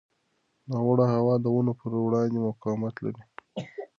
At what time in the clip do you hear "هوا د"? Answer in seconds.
1.15-1.45